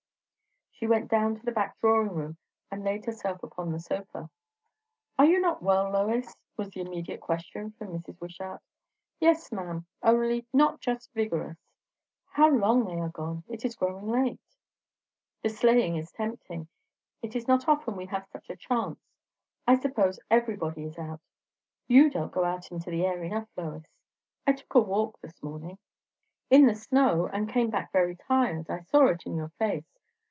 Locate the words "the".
1.45-1.51, 3.71-3.79, 6.71-6.81, 15.43-15.49, 22.89-23.05, 26.65-26.73